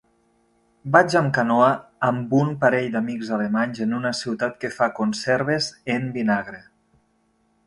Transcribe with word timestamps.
Vaig 0.93 1.15
amb 1.19 1.31
canoa 1.35 1.67
amb 2.07 2.33
un 2.39 2.49
parell 2.65 2.89
d'amics 2.95 3.29
alemanys 3.37 3.83
en 3.87 3.95
una 4.01 4.15
ciutat 4.23 4.57
que 4.65 4.73
fa 4.81 4.89
conserves 5.03 5.69
en 5.99 6.09
vinagre. 6.21 6.65